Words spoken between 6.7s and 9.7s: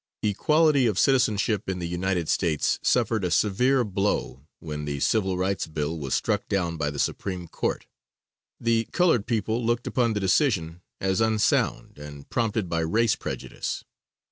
by the Supreme Court. The colored people